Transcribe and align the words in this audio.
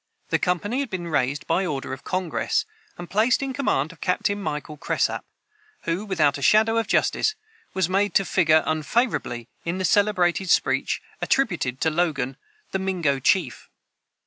The 0.29 0.39
company 0.39 0.79
had 0.79 0.89
been 0.89 1.09
raised 1.09 1.45
by 1.45 1.63
order 1.63 1.93
of 1.93 2.03
Congress, 2.03 2.65
and 2.97 3.07
placed 3.07 3.43
in 3.43 3.53
command 3.53 3.91
of 3.91 4.01
Captain 4.01 4.41
Michael 4.41 4.75
Cresap, 4.75 5.23
who, 5.83 6.05
without 6.07 6.39
a 6.39 6.41
shadow 6.41 6.79
of 6.79 6.87
justice, 6.87 7.35
was 7.75 7.87
made 7.87 8.15
to 8.15 8.25
figure 8.25 8.63
unfavorably 8.65 9.47
in 9.63 9.77
the 9.77 9.85
celebrated 9.85 10.49
speech 10.49 11.03
attributed 11.21 11.79
to 11.81 11.91
Logan, 11.91 12.37
the 12.71 12.79
Mingo 12.79 13.19
chief. 13.19 13.69